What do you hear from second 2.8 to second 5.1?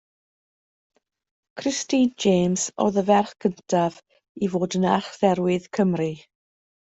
oedd y ferch gyntaf i fod yn